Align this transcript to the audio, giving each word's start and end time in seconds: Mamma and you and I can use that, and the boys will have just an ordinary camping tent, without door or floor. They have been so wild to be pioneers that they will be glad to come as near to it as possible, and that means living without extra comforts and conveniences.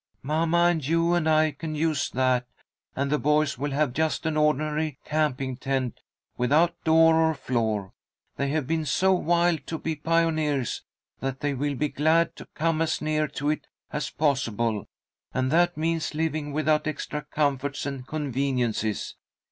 Mamma 0.23 0.63
and 0.71 0.83
you 0.83 1.13
and 1.13 1.29
I 1.29 1.51
can 1.51 1.75
use 1.75 2.09
that, 2.09 2.47
and 2.95 3.11
the 3.11 3.19
boys 3.19 3.59
will 3.59 3.69
have 3.69 3.93
just 3.93 4.25
an 4.25 4.35
ordinary 4.35 4.97
camping 5.05 5.57
tent, 5.57 5.99
without 6.37 6.73
door 6.83 7.13
or 7.17 7.35
floor. 7.35 7.93
They 8.35 8.47
have 8.47 8.65
been 8.65 8.83
so 8.83 9.13
wild 9.13 9.67
to 9.67 9.77
be 9.77 9.95
pioneers 9.95 10.81
that 11.19 11.41
they 11.41 11.53
will 11.53 11.75
be 11.75 11.89
glad 11.89 12.35
to 12.37 12.47
come 12.55 12.81
as 12.81 12.99
near 12.99 13.27
to 13.27 13.51
it 13.51 13.67
as 13.93 14.09
possible, 14.09 14.87
and 15.35 15.51
that 15.51 15.77
means 15.77 16.15
living 16.15 16.51
without 16.51 16.87
extra 16.87 17.21
comforts 17.21 17.85
and 17.85 18.07
conveniences. 18.07 19.17